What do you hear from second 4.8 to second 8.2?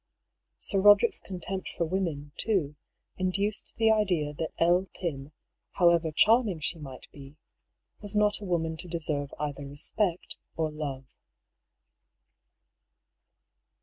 Pym, however charming she might be, was